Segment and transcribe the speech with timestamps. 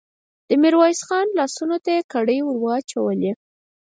[0.47, 3.31] د ميرويس خان لاسونو ته يې کړۍ ور واچولې.